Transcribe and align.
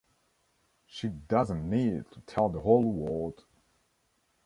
She 0.87 1.09
doesn't 1.09 1.69
need 1.69 2.09
to 2.13 2.21
tell 2.21 2.49
the 2.49 2.59
whole 2.61 2.91
world. 2.91 3.45